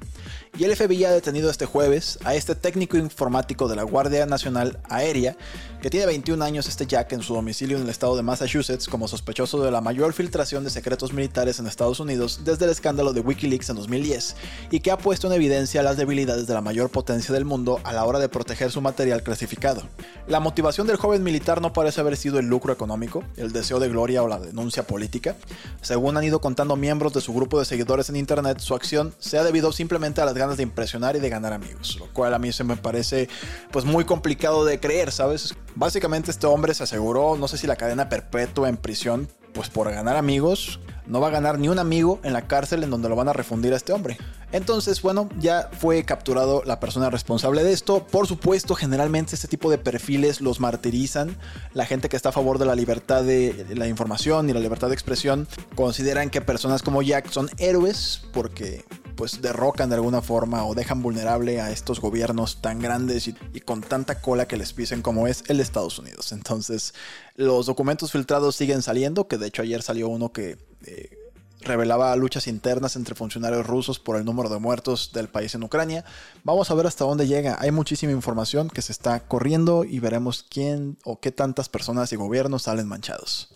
y 0.57 0.63
el 0.63 0.73
FBI 0.75 1.03
ha 1.03 1.11
detenido 1.11 1.49
este 1.49 1.65
jueves 1.65 2.17
a 2.23 2.33
este 2.33 2.55
técnico 2.55 2.95
informático 2.97 3.67
de 3.67 3.75
la 3.75 3.83
Guardia 3.83 4.25
Nacional 4.25 4.79
Aérea, 4.89 5.35
que 5.81 5.89
tiene 5.89 6.05
21 6.05 6.43
años 6.43 6.67
este 6.67 6.85
Jack 6.85 7.11
en 7.11 7.21
su 7.21 7.33
domicilio 7.33 7.75
en 7.77 7.83
el 7.83 7.89
estado 7.89 8.15
de 8.15 8.23
Massachusetts 8.23 8.87
como 8.87 9.07
sospechoso 9.07 9.61
de 9.61 9.69
la 9.69 9.81
mayor 9.81 10.13
filtración 10.13 10.63
de 10.63 10.69
secretos 10.69 11.11
militares 11.11 11.59
en 11.59 11.67
Estados 11.67 11.99
Unidos 11.99 12.39
desde 12.45 12.65
el 12.65 12.71
escándalo 12.71 13.11
de 13.11 13.19
Wikileaks 13.19 13.69
en 13.69 13.75
2010, 13.75 14.35
y 14.71 14.79
que 14.79 14.91
ha 14.91 14.97
puesto 14.97 15.27
en 15.27 15.33
evidencia 15.33 15.83
las 15.83 15.97
debilidades 15.97 16.47
de 16.47 16.53
la 16.53 16.61
mayor 16.61 16.89
potencia 16.89 17.33
del 17.33 17.43
mundo 17.43 17.81
a 17.83 17.91
la 17.91 18.05
hora 18.05 18.19
de 18.19 18.29
proteger 18.29 18.71
su 18.71 18.79
material 18.81 19.23
clasificado. 19.23 19.83
La 20.27 20.39
motivación 20.39 20.87
del 20.87 20.95
joven 20.95 21.21
militar 21.21 21.61
no 21.61 21.73
parece 21.73 21.99
haber 21.99 22.15
sido 22.15 22.39
el 22.39 22.47
lucro 22.47 22.71
económico, 22.71 23.23
el 23.35 23.51
deseo 23.51 23.79
de 23.79 23.89
gloria 23.89 24.23
o 24.23 24.27
la 24.29 24.39
denuncia 24.39 24.87
política. 24.87 25.35
Según 25.81 26.15
han 26.15 26.23
ido 26.23 26.39
contando 26.39 26.77
miembros 26.77 27.13
de 27.13 27.21
su 27.21 27.33
grupo 27.33 27.59
de 27.59 27.65
seguidores 27.65 28.09
en 28.09 28.15
Internet, 28.15 28.59
su 28.59 28.73
acción 28.73 29.13
se 29.19 29.37
ha 29.37 29.43
debido 29.43 29.73
simplemente 29.73 30.21
a 30.21 30.25
las 30.25 30.33
de 30.53 30.63
impresionar 30.63 31.15
y 31.15 31.19
de 31.19 31.29
ganar 31.29 31.53
amigos, 31.53 31.97
lo 31.99 32.07
cual 32.13 32.33
a 32.33 32.39
mí 32.39 32.51
se 32.51 32.63
me 32.63 32.77
parece 32.77 33.27
pues 33.71 33.85
muy 33.85 34.05
complicado 34.05 34.65
de 34.65 34.79
creer, 34.79 35.11
¿sabes? 35.11 35.55
Básicamente 35.75 36.31
este 36.31 36.47
hombre 36.47 36.73
se 36.73 36.83
aseguró, 36.83 37.35
no 37.37 37.47
sé 37.47 37.57
si 37.57 37.67
la 37.67 37.75
cadena 37.75 38.07
perpetua 38.09 38.69
en 38.69 38.77
prisión, 38.77 39.27
pues 39.53 39.69
por 39.69 39.89
ganar 39.89 40.17
amigos, 40.17 40.79
no 41.07 41.21
va 41.21 41.27
a 41.27 41.31
ganar 41.31 41.59
ni 41.59 41.69
un 41.69 41.79
amigo 41.79 42.19
en 42.23 42.33
la 42.33 42.47
cárcel 42.47 42.83
en 42.83 42.89
donde 42.89 43.09
lo 43.09 43.15
van 43.15 43.29
a 43.29 43.33
refundir 43.33 43.73
a 43.73 43.77
este 43.77 43.93
hombre. 43.93 44.17
Entonces, 44.51 45.01
bueno, 45.01 45.29
ya 45.39 45.69
fue 45.79 46.03
capturado 46.03 46.63
la 46.65 46.79
persona 46.79 47.09
responsable 47.09 47.63
de 47.63 47.73
esto. 47.73 48.05
Por 48.07 48.27
supuesto, 48.27 48.75
generalmente 48.75 49.35
este 49.35 49.47
tipo 49.47 49.69
de 49.69 49.77
perfiles 49.77 50.41
los 50.41 50.59
martirizan. 50.59 51.37
La 51.73 51.85
gente 51.85 52.09
que 52.09 52.15
está 52.15 52.29
a 52.29 52.31
favor 52.31 52.57
de 52.57 52.65
la 52.65 52.75
libertad 52.75 53.23
de 53.23 53.65
la 53.75 53.87
información 53.87 54.49
y 54.49 54.53
la 54.53 54.59
libertad 54.59 54.87
de 54.87 54.93
expresión 54.93 55.47
consideran 55.75 56.29
que 56.29 56.41
personas 56.41 56.81
como 56.83 57.01
Jack 57.01 57.29
son 57.29 57.49
héroes 57.57 58.23
porque 58.33 58.85
pues 59.15 59.41
derrocan 59.41 59.89
de 59.89 59.95
alguna 59.95 60.21
forma 60.21 60.65
o 60.65 60.75
dejan 60.75 61.01
vulnerable 61.01 61.61
a 61.61 61.71
estos 61.71 61.99
gobiernos 61.99 62.61
tan 62.61 62.79
grandes 62.79 63.27
y, 63.27 63.33
con 63.61 63.81
tanta 63.81 64.21
cola 64.21 64.47
que 64.47 64.57
les 64.57 64.73
pisen 64.73 65.01
como 65.01 65.27
es 65.27 65.43
el 65.47 65.59
Estados 65.59 65.99
Unidos. 65.99 66.31
Entonces, 66.31 66.93
los 67.35 67.65
documentos 67.65 68.11
filtrados 68.11 68.55
siguen 68.55 68.81
saliendo, 68.81 69.27
que 69.27 69.37
de 69.37 69.47
hecho 69.47 69.61
ayer 69.61 69.81
salió 69.81 70.07
uno 70.09 70.31
que... 70.31 70.57
Eh, 70.85 71.19
revelaba 71.61 72.15
luchas 72.15 72.47
internas 72.47 72.95
entre 72.95 73.15
funcionarios 73.15 73.65
rusos 73.65 73.99
por 73.99 74.17
el 74.17 74.25
número 74.25 74.49
de 74.49 74.59
muertos 74.59 75.11
del 75.13 75.27
país 75.27 75.55
en 75.55 75.63
Ucrania. 75.63 76.05
Vamos 76.43 76.69
a 76.69 76.75
ver 76.75 76.85
hasta 76.85 77.05
dónde 77.05 77.27
llega. 77.27 77.57
Hay 77.59 77.71
muchísima 77.71 78.11
información 78.11 78.69
que 78.69 78.83
se 78.83 78.91
está 78.91 79.19
corriendo 79.21 79.83
y 79.83 79.99
veremos 79.99 80.45
quién 80.47 80.97
o 81.03 81.19
qué 81.19 81.31
tantas 81.31 81.67
personas 81.67 82.13
y 82.13 82.17
gobiernos 82.17 82.63
salen 82.63 82.87
manchados. 82.87 83.55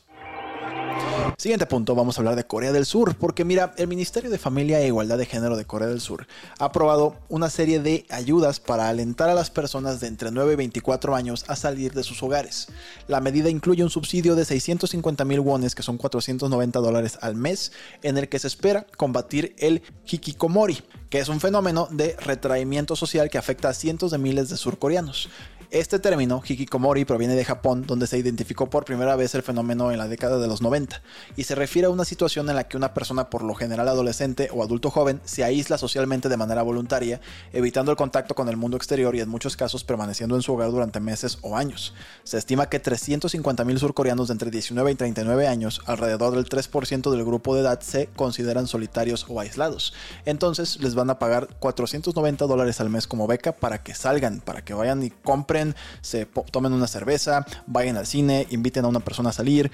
Siguiente 1.39 1.65
punto, 1.67 1.95
vamos 1.95 2.17
a 2.17 2.21
hablar 2.21 2.35
de 2.35 2.43
Corea 2.43 2.73
del 2.73 2.85
Sur, 2.85 3.15
porque 3.15 3.45
mira, 3.45 3.73
el 3.77 3.87
Ministerio 3.87 4.29
de 4.29 4.37
Familia 4.37 4.81
e 4.81 4.87
Igualdad 4.87 5.17
de 5.17 5.25
Género 5.25 5.55
de 5.55 5.63
Corea 5.63 5.87
del 5.87 6.01
Sur 6.01 6.27
ha 6.57 6.65
aprobado 6.65 7.15
una 7.29 7.49
serie 7.49 7.79
de 7.79 8.05
ayudas 8.09 8.59
para 8.59 8.89
alentar 8.89 9.29
a 9.29 9.33
las 9.33 9.49
personas 9.49 10.01
de 10.01 10.07
entre 10.07 10.31
9 10.31 10.51
y 10.51 10.55
24 10.57 11.15
años 11.15 11.45
a 11.47 11.55
salir 11.55 11.93
de 11.93 12.03
sus 12.03 12.21
hogares. 12.23 12.67
La 13.07 13.21
medida 13.21 13.49
incluye 13.49 13.83
un 13.83 13.89
subsidio 13.89 14.35
de 14.35 14.43
650 14.43 15.23
mil 15.23 15.39
wones, 15.39 15.75
que 15.75 15.81
son 15.81 15.97
490 15.97 16.79
dólares 16.79 17.17
al 17.21 17.35
mes, 17.35 17.71
en 18.03 18.17
el 18.17 18.27
que 18.27 18.39
se 18.39 18.47
espera 18.47 18.85
combatir 18.97 19.55
el 19.59 19.81
hikikomori, 20.05 20.83
que 21.09 21.19
es 21.19 21.29
un 21.29 21.39
fenómeno 21.39 21.87
de 21.89 22.17
retraimiento 22.19 22.97
social 22.97 23.29
que 23.29 23.37
afecta 23.37 23.69
a 23.69 23.73
cientos 23.73 24.11
de 24.11 24.17
miles 24.17 24.49
de 24.49 24.57
surcoreanos. 24.57 25.29
Este 25.71 25.99
término, 25.99 26.41
hikikomori, 26.43 27.05
proviene 27.05 27.35
de 27.35 27.45
Japón, 27.45 27.83
donde 27.85 28.07
se 28.07 28.17
identificó 28.17 28.71
por 28.71 28.85
primera 28.85 29.15
vez 29.15 29.35
el 29.35 29.43
fenómeno 29.43 29.91
en 29.91 29.99
la 29.99 30.07
década 30.07 30.39
de 30.39 30.47
los 30.47 30.63
90, 30.63 30.99
y 31.35 31.43
se 31.43 31.53
refiere 31.53 31.85
a 31.85 31.91
una 31.91 32.05
situación 32.05 32.49
en 32.49 32.55
la 32.55 32.67
que 32.67 32.75
una 32.75 32.95
persona, 32.95 33.29
por 33.29 33.43
lo 33.43 33.53
general 33.53 33.87
adolescente 33.87 34.49
o 34.51 34.63
adulto 34.63 34.89
joven, 34.89 35.21
se 35.25 35.43
aísla 35.43 35.77
socialmente 35.77 36.27
de 36.27 36.37
manera 36.37 36.63
voluntaria, 36.63 37.21
evitando 37.53 37.91
el 37.91 37.97
contacto 37.97 38.33
con 38.33 38.49
el 38.49 38.57
mundo 38.57 38.77
exterior 38.77 39.15
y 39.15 39.21
en 39.21 39.29
muchos 39.29 39.55
casos 39.55 39.83
permaneciendo 39.83 40.35
en 40.35 40.41
su 40.41 40.53
hogar 40.53 40.71
durante 40.71 40.99
meses 40.99 41.37
o 41.43 41.55
años. 41.55 41.93
Se 42.23 42.39
estima 42.39 42.67
que 42.67 42.81
350.000 42.81 43.77
surcoreanos 43.77 44.29
de 44.29 44.31
entre 44.31 44.49
19 44.49 44.91
y 44.91 44.95
39 44.95 45.47
años, 45.47 45.83
alrededor 45.85 46.33
del 46.33 46.49
3% 46.49 47.11
del 47.11 47.23
grupo 47.23 47.53
de 47.53 47.61
edad, 47.61 47.79
se 47.81 48.07
consideran 48.15 48.65
solitarios 48.65 49.27
o 49.29 49.39
aislados. 49.39 49.93
Entonces 50.25 50.81
les 50.81 50.95
van 50.95 51.11
a 51.11 51.19
pagar 51.19 51.47
490 51.59 52.47
dólares 52.47 52.81
al 52.81 52.89
mes 52.89 53.05
como 53.05 53.27
beca 53.27 53.51
para 53.51 53.83
que 53.83 53.93
salgan, 53.93 54.39
para 54.39 54.65
que 54.65 54.73
vayan 54.73 55.03
y 55.03 55.11
compren 55.11 55.58
se 56.01 56.25
tomen 56.25 56.73
una 56.73 56.87
cerveza, 56.87 57.45
vayan 57.67 57.97
al 57.97 58.05
cine, 58.05 58.47
inviten 58.49 58.85
a 58.85 58.87
una 58.87 58.99
persona 58.99 59.29
a 59.29 59.33
salir. 59.33 59.71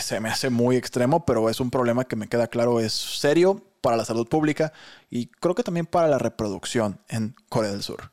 Se 0.00 0.20
me 0.20 0.28
hace 0.28 0.50
muy 0.50 0.76
extremo, 0.76 1.24
pero 1.24 1.50
es 1.50 1.60
un 1.60 1.70
problema 1.70 2.04
que 2.04 2.16
me 2.16 2.28
queda 2.28 2.46
claro 2.46 2.80
es 2.80 2.92
serio 2.92 3.62
para 3.80 3.96
la 3.96 4.04
salud 4.04 4.26
pública 4.26 4.72
y 5.10 5.26
creo 5.26 5.54
que 5.54 5.62
también 5.62 5.86
para 5.86 6.08
la 6.08 6.18
reproducción 6.18 7.00
en 7.08 7.36
Corea 7.48 7.70
del 7.70 7.82
Sur. 7.82 8.10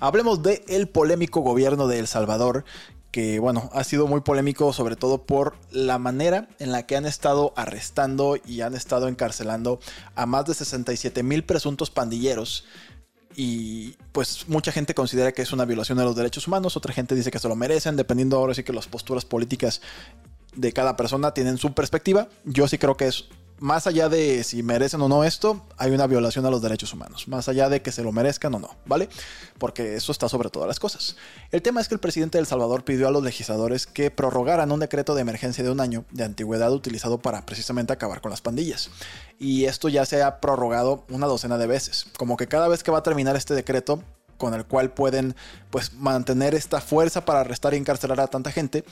Hablemos 0.00 0.42
del 0.42 0.62
el 0.66 0.88
polémico 0.88 1.40
gobierno 1.40 1.86
de 1.86 2.00
El 2.00 2.08
Salvador, 2.08 2.64
que 3.12 3.38
bueno, 3.38 3.70
ha 3.72 3.84
sido 3.84 4.08
muy 4.08 4.22
polémico 4.22 4.72
sobre 4.72 4.96
todo 4.96 5.24
por 5.24 5.54
la 5.70 5.98
manera 5.98 6.48
en 6.58 6.72
la 6.72 6.86
que 6.86 6.96
han 6.96 7.06
estado 7.06 7.52
arrestando 7.56 8.36
y 8.44 8.62
han 8.62 8.74
estado 8.74 9.06
encarcelando 9.06 9.78
a 10.16 10.26
más 10.26 10.46
de 10.46 10.54
67 10.54 11.22
mil 11.22 11.44
presuntos 11.44 11.90
pandilleros 11.90 12.64
y 13.36 13.96
pues 14.12 14.48
mucha 14.48 14.72
gente 14.72 14.94
considera 14.94 15.32
que 15.32 15.42
es 15.42 15.52
una 15.52 15.64
violación 15.64 15.98
de 15.98 16.04
los 16.04 16.16
derechos 16.16 16.46
humanos, 16.46 16.76
otra 16.76 16.92
gente 16.92 17.14
dice 17.14 17.30
que 17.30 17.38
se 17.38 17.48
lo 17.48 17.56
merecen, 17.56 17.96
dependiendo 17.96 18.36
ahora 18.36 18.54
sí 18.54 18.62
que 18.62 18.72
las 18.72 18.86
posturas 18.86 19.24
políticas 19.24 19.80
de 20.54 20.72
cada 20.72 20.96
persona 20.96 21.32
tienen 21.32 21.58
su 21.58 21.72
perspectiva. 21.72 22.28
Yo 22.44 22.68
sí 22.68 22.78
creo 22.78 22.96
que 22.96 23.08
es 23.08 23.28
más 23.62 23.86
allá 23.86 24.08
de 24.08 24.42
si 24.42 24.64
merecen 24.64 25.00
o 25.02 25.08
no 25.08 25.22
esto, 25.22 25.64
hay 25.78 25.92
una 25.92 26.08
violación 26.08 26.44
a 26.44 26.50
los 26.50 26.60
derechos 26.62 26.92
humanos. 26.92 27.28
Más 27.28 27.48
allá 27.48 27.68
de 27.68 27.80
que 27.80 27.92
se 27.92 28.02
lo 28.02 28.10
merezcan 28.10 28.52
o 28.56 28.58
no, 28.58 28.76
¿vale? 28.86 29.08
Porque 29.58 29.94
eso 29.94 30.10
está 30.10 30.28
sobre 30.28 30.50
todas 30.50 30.66
las 30.66 30.80
cosas. 30.80 31.16
El 31.52 31.62
tema 31.62 31.80
es 31.80 31.86
que 31.86 31.94
el 31.94 32.00
presidente 32.00 32.38
de 32.38 32.40
El 32.40 32.48
Salvador 32.48 32.84
pidió 32.84 33.06
a 33.06 33.12
los 33.12 33.22
legisladores 33.22 33.86
que 33.86 34.10
prorrogaran 34.10 34.72
un 34.72 34.80
decreto 34.80 35.14
de 35.14 35.20
emergencia 35.20 35.62
de 35.62 35.70
un 35.70 35.80
año 35.80 36.04
de 36.10 36.24
antigüedad 36.24 36.72
utilizado 36.72 37.18
para 37.18 37.46
precisamente 37.46 37.92
acabar 37.92 38.20
con 38.20 38.32
las 38.32 38.40
pandillas. 38.40 38.90
Y 39.38 39.66
esto 39.66 39.88
ya 39.88 40.06
se 40.06 40.24
ha 40.24 40.40
prorrogado 40.40 41.04
una 41.08 41.28
docena 41.28 41.56
de 41.56 41.68
veces. 41.68 42.06
Como 42.18 42.36
que 42.36 42.48
cada 42.48 42.66
vez 42.66 42.82
que 42.82 42.90
va 42.90 42.98
a 42.98 43.02
terminar 43.04 43.36
este 43.36 43.54
decreto, 43.54 44.02
con 44.42 44.54
el 44.54 44.66
cual 44.66 44.90
pueden 44.90 45.36
pues 45.70 45.92
mantener 45.92 46.56
esta 46.56 46.80
fuerza 46.80 47.24
para 47.24 47.42
arrestar 47.42 47.74
y 47.74 47.76
encarcelar 47.76 48.18
a 48.18 48.26
tanta 48.26 48.50
gente, 48.50 48.84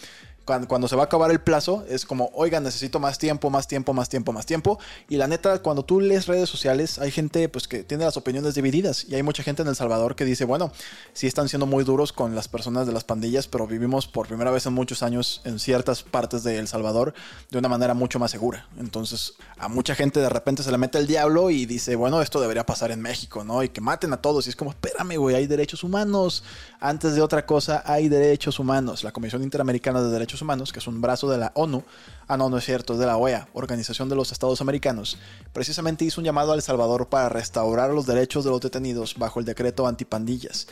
cuando, 0.69 0.89
se 0.89 0.97
va 0.97 1.03
a 1.03 1.07
acabar 1.07 1.31
el 1.31 1.41
plazo, 1.41 1.85
es 1.89 2.05
como, 2.05 2.31
oigan, 2.35 2.63
necesito 2.63 2.99
más 2.99 3.19
tiempo, 3.19 3.51
más 3.51 3.69
tiempo, 3.69 3.93
más 3.93 4.09
tiempo, 4.09 4.33
más 4.33 4.47
tiempo. 4.47 4.79
Y 5.09 5.17
la 5.17 5.27
neta, 5.27 5.63
cuando 5.63 5.85
tú 5.85 6.01
lees 6.01 6.27
redes 6.27 6.49
sociales, 6.49 6.99
hay 6.99 7.11
gente 7.11 7.49
pues 7.49 7.69
que 7.69 7.85
tiene 7.85 8.05
las 8.05 8.17
opiniones 8.17 8.55
divididas. 8.55 9.05
Y 9.09 9.15
hay 9.15 9.23
mucha 9.23 9.43
gente 9.43 9.63
en 9.63 9.69
El 9.69 9.77
Salvador 9.77 10.17
que 10.17 10.25
dice, 10.25 10.45
bueno, 10.45 10.73
sí 11.13 11.27
están 11.27 11.49
siendo 11.49 11.67
muy 11.67 11.85
duros 11.85 12.13
con 12.13 12.35
las 12.35 12.49
personas 12.49 12.87
de 12.87 12.93
las 12.93 13.05
pandillas, 13.05 13.47
pero 13.47 13.67
vivimos 13.67 14.07
por 14.07 14.27
primera 14.27 14.51
vez 14.51 14.67
en 14.67 14.73
muchos 14.73 15.03
años 15.03 15.41
en 15.45 15.59
ciertas 15.59 16.03
partes 16.03 16.43
de 16.43 16.59
El 16.59 16.69
Salvador 16.69 17.15
de 17.51 17.59
una 17.59 17.69
manera 17.69 17.95
mucho 17.95 18.19
más 18.19 18.31
segura. 18.31 18.69
Entonces, 18.79 19.35
a 19.59 19.69
mucha 19.69 19.95
gente 19.95 20.21
de 20.21 20.29
repente 20.29 20.63
se 20.63 20.71
le 20.71 20.79
mete 20.79 20.99
el 20.99 21.07
diablo 21.07 21.51
y 21.51 21.67
dice, 21.67 21.97
bueno, 21.97 22.23
esto 22.23 22.41
debería 22.41 22.65
pasar 22.67 22.91
en 22.91 23.01
México, 23.01 23.45
¿no? 23.45 23.63
Y 23.63 23.69
que 23.69 23.81
maten 23.81 24.13
a 24.13 24.19
todos. 24.19 24.47
Y 24.47 24.51
es 24.51 24.57
como, 24.57 24.71
espérame, 24.71 25.17
güey, 25.17 25.37
hay 25.37 25.47
derechos 25.47 25.85
humanos. 25.85 26.43
Antes 26.81 27.15
de 27.15 27.23
otra 27.23 27.47
cosa, 27.47 27.83
hay 27.87 28.09
derechos 28.09 28.59
humanos. 28.59 29.05
La 29.05 29.13
Comisión 29.13 29.43
Interamericana 29.43 30.03
de 30.03 30.11
Derechos 30.11 30.40
Humanos, 30.43 30.73
que 30.73 30.79
es 30.79 30.87
un 30.87 31.01
brazo 31.01 31.31
de 31.31 31.39
la 31.39 31.53
ONU, 31.55 31.85
ah 32.29 32.37
no, 32.37 32.49
no 32.49 32.59
es 32.59 32.65
cierto, 32.65 32.95
es 32.95 32.99
de 32.99 33.07
la 33.07 33.17
OEA, 33.17 33.49
Organización 33.53 34.09
de 34.09 34.17
los 34.17 34.33
Estados 34.33 34.61
Americanos, 34.61 35.19
precisamente 35.53 36.05
hizo 36.05 36.21
un 36.21 36.25
llamado 36.25 36.53
a 36.53 36.55
El 36.55 36.63
Salvador 36.63 37.09
para 37.09 37.29
restaurar 37.29 37.91
los 37.91 38.07
derechos 38.07 38.45
de 38.45 38.51
los 38.51 38.61
detenidos 38.61 39.17
bajo 39.17 39.41
el 39.41 39.47
decreto 39.47 39.87
antipandillas. 39.87 40.67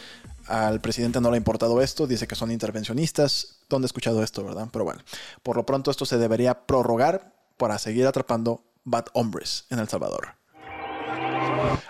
Al 0.46 0.80
presidente 0.80 1.20
no 1.20 1.30
le 1.30 1.37
ha 1.37 1.38
importado 1.38 1.80
esto, 1.82 2.06
dice 2.06 2.26
que 2.26 2.34
son 2.34 2.50
intervencionistas. 2.50 3.58
¿Dónde 3.68 3.87
he 3.87 3.88
escuchado 3.88 4.22
esto, 4.22 4.44
verdad? 4.44 4.68
Pero 4.72 4.84
bueno, 4.84 5.00
por 5.42 5.56
lo 5.56 5.66
pronto 5.66 5.90
esto 5.90 6.06
se 6.06 6.18
debería 6.18 6.66
prorrogar 6.66 7.34
para 7.58 7.78
seguir 7.78 8.06
atrapando 8.06 8.64
bad 8.84 9.06
hombres 9.12 9.66
en 9.68 9.78
El 9.78 9.88
Salvador. 9.88 10.38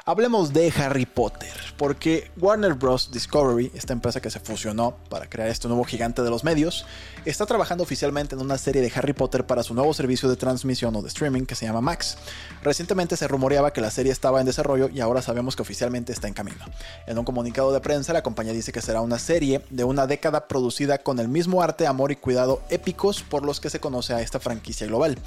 Hablemos 0.09 0.55
de 0.55 0.73
Harry 0.79 1.05
Potter, 1.05 1.53
porque 1.77 2.31
Warner 2.39 2.73
Bros. 2.73 3.11
Discovery, 3.13 3.71
esta 3.75 3.93
empresa 3.93 4.23
que 4.23 4.31
se 4.31 4.41
fusionó 4.41 4.97
para 5.11 5.29
crear 5.29 5.51
este 5.51 5.69
nuevo 5.69 5.85
gigante 5.85 6.23
de 6.23 6.31
los 6.31 6.45
medios, 6.45 6.87
está 7.27 7.45
trabajando 7.45 7.85
oficialmente 7.85 8.35
en 8.35 8.41
una 8.41 8.57
serie 8.57 8.81
de 8.81 8.91
Harry 8.95 9.13
Potter 9.13 9.45
para 9.45 9.63
su 9.63 9.75
nuevo 9.75 9.93
servicio 9.93 10.31
de 10.31 10.37
transmisión 10.37 10.97
o 10.97 11.03
de 11.03 11.09
streaming 11.09 11.45
que 11.45 11.55
se 11.55 11.67
llama 11.67 11.83
Max. 11.83 12.17
Recientemente 12.63 13.19
se 13.19 13.29
rumoreaba 13.29 13.75
que 13.75 13.83
la 13.83 13.91
serie 13.91 14.11
estaba 14.11 14.41
en 14.41 14.47
desarrollo 14.47 14.89
y 14.89 15.01
ahora 15.01 15.21
sabemos 15.21 15.57
que 15.57 15.61
oficialmente 15.61 16.11
está 16.11 16.27
en 16.27 16.33
camino. 16.33 16.65
En 17.07 17.19
un 17.19 17.27
comunicado 17.27 17.71
de 17.71 17.81
prensa, 17.81 18.15
la 18.15 18.23
compañía 18.23 18.55
dice 18.55 18.73
que 18.73 18.81
será 18.81 19.03
una 19.03 19.19
serie 19.19 19.61
de 19.69 19.85
una 19.85 20.07
década 20.07 20.49
producida 20.49 20.97
con 21.03 21.19
el 21.19 21.29
mismo 21.29 21.61
arte, 21.61 21.87
amor 21.87 22.13
y 22.13 22.17
cuidado 22.17 22.63
épicos 22.71 23.23
por 23.23 23.45
los 23.45 23.61
que 23.61 23.69
se 23.69 23.79
conoce 23.79 24.15
a 24.15 24.23
esta 24.23 24.41
franquicia 24.41 24.87
global. 24.87 25.19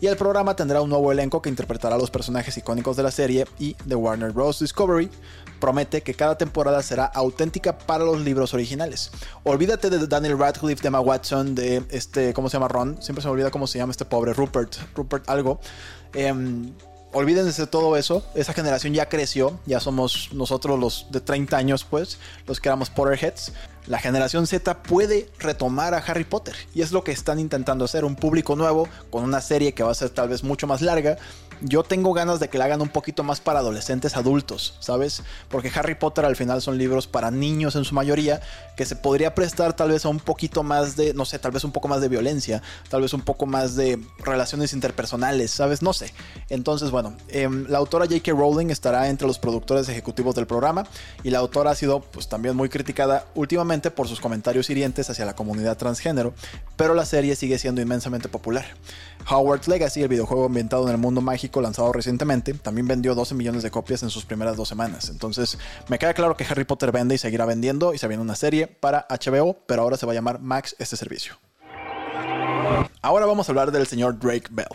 Y 0.00 0.06
el 0.06 0.16
programa 0.16 0.54
tendrá 0.54 0.80
un 0.80 0.90
nuevo 0.90 1.10
elenco 1.10 1.42
que 1.42 1.48
interpretará 1.48 1.96
a 1.96 1.98
los 1.98 2.12
personajes 2.12 2.56
icónicos 2.56 2.96
de 2.96 3.02
la 3.02 3.10
serie 3.10 3.44
y 3.58 3.74
de 3.84 3.96
Warner 3.96 4.27
Bros. 4.32 4.58
Discovery 4.60 5.10
promete 5.58 6.02
que 6.02 6.14
cada 6.14 6.38
temporada 6.38 6.82
será 6.82 7.04
auténtica 7.04 7.78
para 7.78 8.04
los 8.04 8.20
libros 8.20 8.54
originales. 8.54 9.10
Olvídate 9.44 9.90
de 9.90 10.06
Daniel 10.06 10.38
Radcliffe, 10.38 10.82
de 10.82 10.88
Emma 10.88 11.00
Watson, 11.00 11.54
de 11.54 11.84
este, 11.90 12.32
¿cómo 12.32 12.48
se 12.48 12.56
llama 12.56 12.68
Ron? 12.68 13.02
Siempre 13.02 13.22
se 13.22 13.28
me 13.28 13.32
olvida 13.32 13.50
cómo 13.50 13.66
se 13.66 13.78
llama 13.78 13.90
este 13.90 14.04
pobre 14.04 14.32
Rupert, 14.32 14.76
Rupert 14.94 15.28
algo. 15.28 15.60
Em, 16.14 16.72
olvídense 17.12 17.62
de 17.62 17.66
todo 17.66 17.96
eso. 17.96 18.24
Esa 18.34 18.52
generación 18.52 18.94
ya 18.94 19.08
creció. 19.08 19.58
Ya 19.66 19.80
somos 19.80 20.30
nosotros 20.32 20.78
los 20.78 21.06
de 21.10 21.20
30 21.20 21.56
años, 21.56 21.84
pues, 21.84 22.18
los 22.46 22.60
que 22.60 22.68
éramos 22.68 22.90
Potterheads. 22.90 23.52
La 23.88 23.98
generación 23.98 24.46
Z 24.46 24.82
puede 24.82 25.30
retomar 25.38 25.94
a 25.94 25.98
Harry 25.98 26.24
Potter. 26.24 26.54
Y 26.74 26.82
es 26.82 26.92
lo 26.92 27.04
que 27.04 27.12
están 27.12 27.38
intentando 27.38 27.86
hacer. 27.86 28.04
Un 28.04 28.16
público 28.16 28.54
nuevo 28.54 28.86
con 29.10 29.24
una 29.24 29.40
serie 29.40 29.72
que 29.72 29.82
va 29.82 29.90
a 29.90 29.94
ser 29.94 30.10
tal 30.10 30.28
vez 30.28 30.44
mucho 30.44 30.66
más 30.66 30.82
larga 30.82 31.16
yo 31.60 31.82
tengo 31.82 32.12
ganas 32.12 32.40
de 32.40 32.48
que 32.48 32.58
la 32.58 32.66
hagan 32.66 32.80
un 32.80 32.88
poquito 32.88 33.22
más 33.22 33.40
para 33.40 33.60
adolescentes 33.60 34.16
adultos, 34.16 34.76
¿sabes? 34.80 35.22
Porque 35.48 35.70
Harry 35.74 35.94
Potter 35.94 36.24
al 36.24 36.36
final 36.36 36.62
son 36.62 36.78
libros 36.78 37.06
para 37.06 37.30
niños 37.30 37.74
en 37.76 37.84
su 37.84 37.94
mayoría, 37.94 38.40
que 38.76 38.84
se 38.84 38.96
podría 38.96 39.34
prestar 39.34 39.74
tal 39.74 39.90
vez 39.90 40.04
a 40.04 40.08
un 40.08 40.20
poquito 40.20 40.62
más 40.62 40.96
de, 40.96 41.14
no 41.14 41.24
sé, 41.24 41.38
tal 41.38 41.52
vez 41.52 41.64
un 41.64 41.72
poco 41.72 41.88
más 41.88 42.00
de 42.00 42.08
violencia, 42.08 42.62
tal 42.88 43.02
vez 43.02 43.12
un 43.12 43.22
poco 43.22 43.46
más 43.46 43.74
de 43.74 43.98
relaciones 44.18 44.72
interpersonales, 44.72 45.50
¿sabes? 45.50 45.82
No 45.82 45.92
sé. 45.92 46.12
Entonces, 46.48 46.90
bueno, 46.90 47.16
em, 47.28 47.66
la 47.68 47.78
autora 47.78 48.06
J.K. 48.06 48.32
Rowling 48.32 48.70
estará 48.70 49.08
entre 49.08 49.26
los 49.26 49.38
productores 49.38 49.88
ejecutivos 49.88 50.34
del 50.34 50.46
programa 50.46 50.86
y 51.22 51.30
la 51.30 51.38
autora 51.38 51.72
ha 51.72 51.74
sido 51.74 52.00
pues 52.00 52.28
también 52.28 52.54
muy 52.56 52.68
criticada 52.68 53.26
últimamente 53.34 53.77
por 53.80 54.08
sus 54.08 54.20
comentarios 54.20 54.68
hirientes 54.70 55.08
hacia 55.08 55.24
la 55.24 55.34
comunidad 55.34 55.76
transgénero, 55.76 56.34
pero 56.76 56.94
la 56.94 57.04
serie 57.04 57.36
sigue 57.36 57.58
siendo 57.58 57.80
inmensamente 57.80 58.28
popular. 58.28 58.66
Howard's 59.30 59.68
Legacy, 59.68 60.02
el 60.02 60.08
videojuego 60.08 60.46
ambientado 60.46 60.84
en 60.86 60.90
el 60.90 60.98
mundo 60.98 61.20
mágico 61.20 61.60
lanzado 61.60 61.92
recientemente, 61.92 62.54
también 62.54 62.86
vendió 62.86 63.14
12 63.14 63.34
millones 63.34 63.62
de 63.62 63.70
copias 63.70 64.02
en 64.02 64.10
sus 64.10 64.24
primeras 64.24 64.56
dos 64.56 64.68
semanas. 64.68 65.08
Entonces, 65.08 65.58
me 65.88 65.98
queda 65.98 66.14
claro 66.14 66.36
que 66.36 66.44
Harry 66.44 66.64
Potter 66.64 66.92
vende 66.92 67.14
y 67.14 67.18
seguirá 67.18 67.44
vendiendo 67.44 67.94
y 67.94 67.98
se 67.98 68.08
viene 68.08 68.22
una 68.22 68.36
serie 68.36 68.66
para 68.66 69.06
HBO, 69.08 69.56
pero 69.66 69.82
ahora 69.82 69.96
se 69.96 70.06
va 70.06 70.12
a 70.12 70.14
llamar 70.14 70.40
Max 70.40 70.76
este 70.78 70.96
servicio. 70.96 71.38
Ahora 73.00 73.26
vamos 73.26 73.48
a 73.48 73.52
hablar 73.52 73.72
del 73.72 73.86
señor 73.86 74.18
Drake 74.18 74.48
Bell 74.50 74.68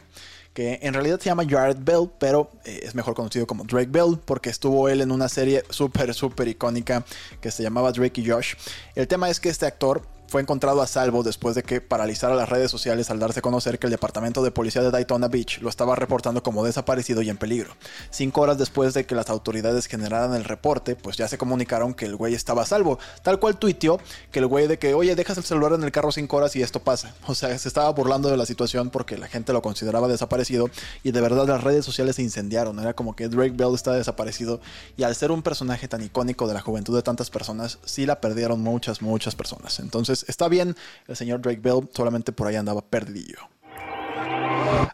que 0.53 0.79
en 0.81 0.93
realidad 0.93 1.19
se 1.19 1.25
llama 1.25 1.43
Jared 1.47 1.77
Bell, 1.79 2.09
pero 2.19 2.51
eh, 2.65 2.81
es 2.83 2.95
mejor 2.95 3.15
conocido 3.15 3.47
como 3.47 3.63
Drake 3.63 3.89
Bell 3.89 4.19
porque 4.23 4.49
estuvo 4.49 4.87
él 4.87 5.01
en 5.01 5.11
una 5.11 5.27
serie 5.27 5.63
súper, 5.69 6.13
súper 6.13 6.47
icónica 6.47 7.03
que 7.41 7.51
se 7.51 7.63
llamaba 7.63 7.91
Drake 7.91 8.21
y 8.21 8.29
Josh. 8.29 8.53
El 8.95 9.07
tema 9.07 9.29
es 9.29 9.39
que 9.39 9.49
este 9.49 9.65
actor 9.65 10.03
fue 10.27 10.41
encontrado 10.41 10.81
a 10.81 10.87
salvo 10.87 11.23
después 11.23 11.55
de 11.55 11.63
que 11.63 11.81
paralizara 11.81 12.35
las 12.35 12.49
redes 12.49 12.71
sociales 12.71 13.09
al 13.09 13.19
darse 13.19 13.39
a 13.39 13.41
conocer 13.41 13.79
que 13.79 13.87
el 13.87 13.91
departamento 13.91 14.43
de 14.43 14.51
policía 14.51 14.81
de 14.81 14.91
Daytona 14.91 15.27
Beach 15.27 15.61
lo 15.61 15.69
estaba 15.69 15.95
reportando 15.95 16.41
como 16.41 16.63
desaparecido 16.65 17.21
y 17.21 17.29
en 17.29 17.37
peligro. 17.37 17.75
Cinco 18.09 18.41
horas 18.41 18.57
después 18.57 18.93
de 18.93 19.05
que 19.05 19.15
las 19.15 19.29
autoridades 19.29 19.87
generaran 19.87 20.33
el 20.33 20.43
reporte, 20.43 20.95
pues 20.95 21.17
ya 21.17 21.27
se 21.27 21.37
comunicaron 21.37 21.93
que 21.93 22.05
el 22.05 22.15
güey 22.15 22.33
estaba 22.33 22.63
a 22.63 22.65
salvo. 22.65 22.99
Tal 23.21 23.39
cual 23.39 23.57
tuiteó 23.57 23.99
que 24.31 24.39
el 24.39 24.47
güey 24.47 24.67
de 24.67 24.79
que, 24.79 24.93
oye, 24.93 25.15
dejas 25.15 25.37
el 25.37 25.43
celular 25.43 25.73
en 25.73 25.83
el 25.83 25.91
carro 25.91 26.11
cinco 26.11 26.37
horas 26.37 26.55
y 26.55 26.61
esto 26.61 26.79
pasa. 26.79 27.13
O 27.33 27.35
sea, 27.35 27.57
se 27.57 27.67
estaba 27.67 27.89
burlando 27.89 28.29
de 28.29 28.37
la 28.37 28.45
situación 28.45 28.91
porque 28.91 29.17
la 29.17 29.27
gente 29.27 29.53
lo 29.53 29.61
consideraba 29.63 30.07
desaparecido 30.07 30.69
y 31.03 31.11
de 31.11 31.19
verdad 31.19 31.47
las 31.47 31.63
redes 31.63 31.83
sociales 31.83 32.17
se 32.17 32.21
incendiaron. 32.21 32.79
Era 32.79 32.93
como 32.93 33.15
que 33.15 33.27
Drake 33.27 33.55
Bell 33.55 33.73
está 33.73 33.93
desaparecido 33.93 34.61
y 34.97 35.03
al 35.03 35.15
ser 35.15 35.31
un 35.31 35.41
personaje 35.41 35.87
tan 35.87 36.03
icónico 36.03 36.47
de 36.47 36.53
la 36.53 36.61
juventud 36.61 36.95
de 36.95 37.01
tantas 37.01 37.31
personas, 37.31 37.79
sí 37.85 38.05
la 38.05 38.21
perdieron 38.21 38.61
muchas, 38.61 39.01
muchas 39.01 39.35
personas. 39.35 39.79
Entonces, 39.79 40.12
está 40.13 40.47
bien, 40.47 40.75
el 41.07 41.15
señor 41.15 41.41
Drake 41.41 41.61
Bell 41.61 41.89
solamente 41.93 42.31
por 42.31 42.47
ahí 42.47 42.55
andaba 42.55 42.81
perdidillo. 42.81 43.39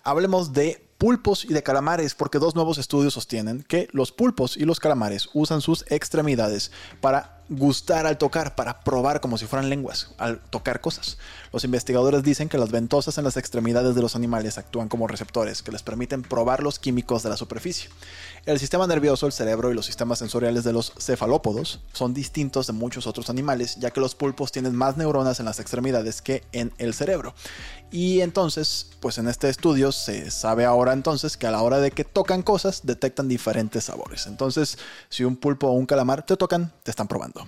Hablemos 0.04 0.54
de 0.54 0.90
pulpos 0.98 1.46
y 1.46 1.54
de 1.54 1.64
calamares, 1.64 2.14
porque 2.14 2.40
dos 2.40 2.56
nuevos 2.56 2.78
estudios 2.78 3.14
sostienen 3.14 3.64
que 3.64 3.88
los 3.92 4.12
pulpos 4.12 4.58
y 4.58 4.66
los 4.66 4.80
calamares 4.80 5.30
usan 5.34 5.62
sus 5.62 5.86
extremidades 5.90 6.72
para 7.02 7.39
gustar 7.50 8.06
al 8.06 8.18
tocar, 8.18 8.56
para 8.56 8.80
probar 8.82 9.22
como 9.22 9.38
si 9.38 9.46
fueran 9.46 9.70
lenguas, 9.70 10.12
al 10.18 10.40
tocar 10.40 10.82
cosas. 10.82 11.18
Los 11.52 11.64
investigadores 11.64 12.24
dicen 12.24 12.48
que 12.48 12.60
las 12.60 12.70
ventosas 12.70 13.18
en 13.18 13.24
las 13.24 13.38
extremidades 13.38 13.96
de 13.96 14.02
los 14.02 14.16
animales 14.16 14.58
actúan 14.58 14.88
como 14.88 15.08
receptores 15.08 15.64
que 15.64 15.72
les 15.72 15.82
permiten 15.82 16.22
probar 16.22 16.62
los 16.62 16.78
químicos 16.78 17.24
de 17.24 17.30
la 17.30 17.38
superficie. 17.38 17.90
El 18.46 18.60
sistema 18.60 18.86
nervioso, 18.88 19.26
el 19.26 19.32
cerebro 19.32 19.72
y 19.72 19.74
los 19.74 19.86
sistemas 19.86 20.20
sensoriales 20.20 20.64
de 20.64 20.74
los 20.74 20.94
cefalópodos 21.00 21.80
son 21.92 22.14
distintos 22.14 22.68
de 22.68 22.74
muchos 22.74 23.08
otros 23.08 23.30
animales, 23.30 23.78
ya 23.78 23.92
que 23.92 24.00
los 24.00 24.16
pulpos 24.16 24.52
tienen 24.52 24.76
más 24.76 24.96
neuronas 24.98 25.40
en 25.40 25.46
las 25.46 25.60
extremidades 25.60 26.22
que 26.22 26.44
en 26.52 26.72
el 26.78 26.94
cerebro. 26.94 27.34
Y 27.92 28.22
entonces, 28.22 28.92
pues 29.00 29.18
en 29.18 29.28
este 29.28 29.50
estudio 29.50 29.92
se 29.92 30.30
sabe 30.30 30.66
ahora 30.66 30.94
entonces 30.94 31.38
que 31.38 31.48
a 31.48 31.52
la 31.52 31.62
hora 31.64 31.80
de 31.80 31.92
que 31.92 32.04
tocan 32.04 32.44
cosas 32.44 32.82
detectan 32.84 33.28
diferentes 33.28 33.86
sabores. 33.86 34.28
Entonces, 34.28 34.78
si 35.10 35.24
un 35.24 35.36
pulpo 35.36 35.68
o 35.68 35.72
un 35.72 35.88
calamar 35.88 36.24
te 36.26 36.38
tocan, 36.38 36.72
te 36.84 36.92
están 36.92 37.08
probando. 37.08 37.39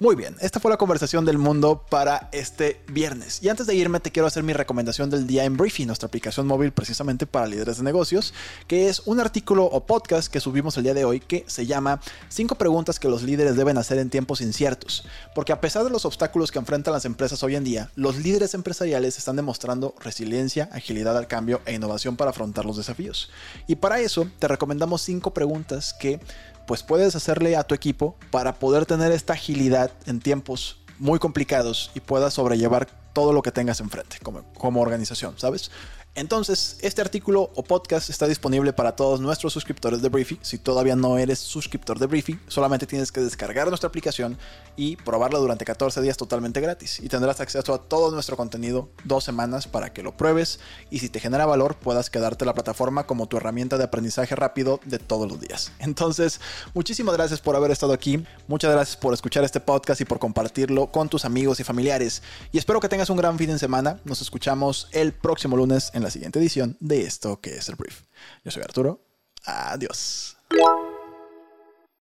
Muy 0.00 0.14
bien, 0.14 0.36
esta 0.40 0.60
fue 0.60 0.70
la 0.70 0.76
conversación 0.76 1.24
del 1.24 1.38
mundo 1.38 1.84
para 1.90 2.28
este 2.30 2.80
viernes. 2.86 3.42
Y 3.42 3.48
antes 3.48 3.66
de 3.66 3.74
irme, 3.74 3.98
te 3.98 4.12
quiero 4.12 4.28
hacer 4.28 4.44
mi 4.44 4.52
recomendación 4.52 5.10
del 5.10 5.26
día 5.26 5.44
en 5.44 5.56
Briefy, 5.56 5.86
nuestra 5.86 6.06
aplicación 6.06 6.46
móvil 6.46 6.70
precisamente 6.70 7.26
para 7.26 7.48
líderes 7.48 7.78
de 7.78 7.82
negocios, 7.82 8.32
que 8.68 8.88
es 8.88 9.02
un 9.06 9.18
artículo 9.18 9.64
o 9.64 9.86
podcast 9.86 10.32
que 10.32 10.38
subimos 10.38 10.76
el 10.76 10.84
día 10.84 10.94
de 10.94 11.04
hoy 11.04 11.18
que 11.18 11.44
se 11.48 11.66
llama 11.66 12.00
5 12.28 12.54
preguntas 12.54 13.00
que 13.00 13.08
los 13.08 13.24
líderes 13.24 13.56
deben 13.56 13.76
hacer 13.76 13.98
en 13.98 14.08
tiempos 14.08 14.40
inciertos. 14.40 15.04
Porque 15.34 15.52
a 15.52 15.60
pesar 15.60 15.82
de 15.82 15.90
los 15.90 16.04
obstáculos 16.04 16.52
que 16.52 16.60
enfrentan 16.60 16.94
las 16.94 17.04
empresas 17.04 17.42
hoy 17.42 17.56
en 17.56 17.64
día, 17.64 17.90
los 17.96 18.18
líderes 18.18 18.54
empresariales 18.54 19.18
están 19.18 19.34
demostrando 19.34 19.96
resiliencia, 19.98 20.68
agilidad 20.72 21.16
al 21.16 21.26
cambio 21.26 21.60
e 21.66 21.74
innovación 21.74 22.16
para 22.16 22.30
afrontar 22.30 22.64
los 22.64 22.76
desafíos. 22.76 23.30
Y 23.66 23.76
para 23.76 23.98
eso 23.98 24.28
te 24.38 24.46
recomendamos 24.46 25.02
5 25.02 25.34
preguntas 25.34 25.92
que 25.92 26.20
pues 26.68 26.82
puedes 26.82 27.16
hacerle 27.16 27.56
a 27.56 27.64
tu 27.64 27.74
equipo 27.74 28.14
para 28.30 28.58
poder 28.58 28.84
tener 28.84 29.10
esta 29.10 29.32
agilidad 29.32 29.90
en 30.04 30.20
tiempos 30.20 30.82
muy 30.98 31.18
complicados 31.18 31.90
y 31.94 32.00
puedas 32.00 32.34
sobrellevar 32.34 32.86
todo 33.14 33.32
lo 33.32 33.40
que 33.40 33.50
tengas 33.50 33.80
enfrente 33.80 34.18
como, 34.22 34.42
como 34.52 34.82
organización, 34.82 35.32
¿sabes? 35.38 35.70
Entonces, 36.18 36.78
este 36.82 37.00
artículo 37.00 37.52
o 37.54 37.62
podcast 37.62 38.10
está 38.10 38.26
disponible 38.26 38.72
para 38.72 38.96
todos 38.96 39.20
nuestros 39.20 39.52
suscriptores 39.52 40.02
de 40.02 40.08
Briefy. 40.08 40.40
Si 40.42 40.58
todavía 40.58 40.96
no 40.96 41.16
eres 41.16 41.38
suscriptor 41.38 42.00
de 42.00 42.06
Briefy, 42.06 42.40
solamente 42.48 42.88
tienes 42.88 43.12
que 43.12 43.20
descargar 43.20 43.68
nuestra 43.68 43.86
aplicación 43.86 44.36
y 44.74 44.96
probarla 44.96 45.38
durante 45.38 45.64
14 45.64 46.00
días 46.02 46.16
totalmente 46.16 46.60
gratis. 46.60 46.98
Y 46.98 47.08
tendrás 47.08 47.38
acceso 47.40 47.72
a 47.72 47.78
todo 47.78 48.10
nuestro 48.10 48.36
contenido 48.36 48.88
dos 49.04 49.22
semanas 49.22 49.68
para 49.68 49.92
que 49.92 50.02
lo 50.02 50.16
pruebes 50.16 50.58
y 50.90 50.98
si 50.98 51.08
te 51.08 51.20
genera 51.20 51.46
valor 51.46 51.76
puedas 51.76 52.10
quedarte 52.10 52.44
la 52.44 52.52
plataforma 52.52 53.06
como 53.06 53.28
tu 53.28 53.36
herramienta 53.36 53.78
de 53.78 53.84
aprendizaje 53.84 54.34
rápido 54.34 54.80
de 54.86 54.98
todos 54.98 55.30
los 55.30 55.40
días. 55.40 55.70
Entonces, 55.78 56.40
muchísimas 56.74 57.14
gracias 57.14 57.40
por 57.40 57.54
haber 57.54 57.70
estado 57.70 57.92
aquí. 57.92 58.24
Muchas 58.48 58.72
gracias 58.72 58.96
por 58.96 59.14
escuchar 59.14 59.44
este 59.44 59.60
podcast 59.60 60.00
y 60.00 60.04
por 60.04 60.18
compartirlo 60.18 60.88
con 60.88 61.08
tus 61.08 61.24
amigos 61.24 61.60
y 61.60 61.64
familiares. 61.64 62.24
Y 62.50 62.58
espero 62.58 62.80
que 62.80 62.88
tengas 62.88 63.08
un 63.08 63.18
gran 63.18 63.38
fin 63.38 63.50
de 63.50 63.58
semana. 63.60 64.00
Nos 64.04 64.20
escuchamos 64.20 64.88
el 64.90 65.12
próximo 65.12 65.56
lunes 65.56 65.92
en 65.94 66.07
la 66.08 66.12
siguiente 66.12 66.38
edición 66.38 66.74
de 66.80 67.02
esto 67.02 67.38
que 67.38 67.56
es 67.56 67.68
el 67.68 67.76
brief. 67.76 68.00
Yo 68.42 68.50
soy 68.50 68.62
Arturo. 68.62 69.04
Adiós. 69.44 70.38